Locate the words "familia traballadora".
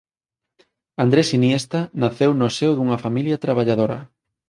3.05-3.99